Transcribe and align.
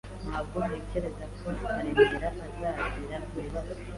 Ntabwo 0.27 0.57
ntekereza 0.67 1.23
ko 1.37 1.45
Karemera 1.61 2.27
azagira 2.31 3.17
ibibazo. 3.37 3.73